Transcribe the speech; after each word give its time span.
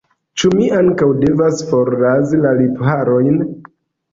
Ĉu 0.43 0.49
mi 0.59 0.69
ankaŭ 0.77 1.09
devas 1.25 1.61
forrazi 1.73 2.41
la 2.47 2.55
lipharojn? 2.63 3.39